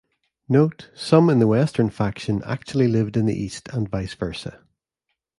[0.49, 4.63] Note, some in the "western" faction actually lived in the east, and vice versa.